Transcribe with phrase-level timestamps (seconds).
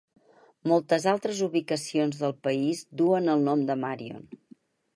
[0.69, 4.27] Moltes altres ubicacions del país duen el nom de Marion.